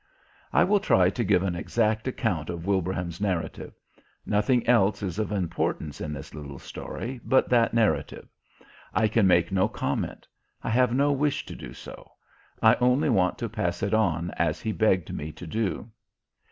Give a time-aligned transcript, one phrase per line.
[0.51, 3.71] I will try to give an exact account of Wilbraham's narrative;
[4.25, 8.27] nothing else is of importance in this little story but that narrative;
[8.95, 10.27] I can make no comment.
[10.63, 12.13] I have no wish to do so.
[12.63, 15.91] I only want to pass it on as he begged me to do.